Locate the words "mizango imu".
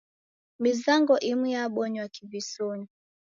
0.63-1.45